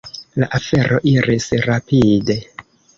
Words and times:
La 0.43 0.47
afero 0.59 0.97
iris 1.13 1.49
rapide. 1.69 2.43